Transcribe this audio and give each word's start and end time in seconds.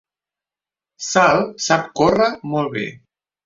Sal 1.11 1.43
sap 1.67 1.87
córrer 2.03 2.33
molt 2.57 2.77
bé. 2.79 2.91